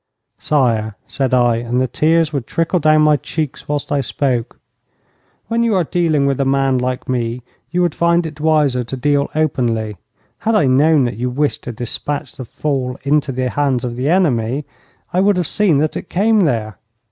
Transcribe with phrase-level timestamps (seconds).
[0.39, 4.59] 'Sire,' said I, and the tears would trickle down my cheeks whilst I spoke,
[5.47, 8.97] 'when you are dealing with a man like me you would find it wiser to
[8.97, 9.97] deal openly.
[10.39, 13.95] Had I known that you had wished the despatch to fall into the hands of
[13.95, 14.65] the enemy,
[15.13, 16.79] I would have seen that it came there.